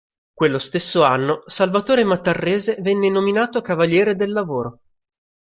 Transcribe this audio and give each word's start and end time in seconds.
Quello 0.33 0.57
stesso 0.57 1.03
anno, 1.03 1.43
Salvatore 1.45 2.03
Matarrese 2.03 2.77
venne 2.79 3.07
nominato 3.07 3.61
cavaliere 3.61 4.15
del 4.15 4.31
lavoro. 4.31 4.79